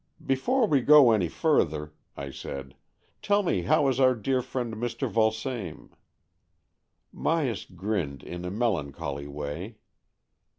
"Before 0.33 0.65
we 0.65 0.81
go 0.81 1.11
any 1.11 1.27
further," 1.29 1.93
I 2.17 2.31
said," 2.31 2.73
tell 3.21 3.43
me 3.43 3.61
how 3.61 3.87
is 3.87 3.99
our 3.99 4.15
dear 4.15 4.41
friend, 4.41 4.73
Mr. 4.73 5.07
Vulsame?" 5.07 5.91
Myas 7.15 7.65
grinned 7.75 8.23
in 8.23 8.43
a 8.43 8.49
melancholy 8.49 9.27
way. 9.27 9.77